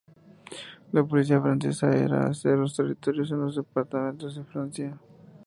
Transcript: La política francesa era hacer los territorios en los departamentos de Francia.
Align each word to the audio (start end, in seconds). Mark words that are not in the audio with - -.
La 0.93 1.03
política 1.03 1.39
francesa 1.39 1.91
era 1.91 2.25
hacer 2.25 2.57
los 2.57 2.75
territorios 2.75 3.29
en 3.29 3.41
los 3.41 3.55
departamentos 3.55 4.33
de 4.33 4.43
Francia. 4.45 4.99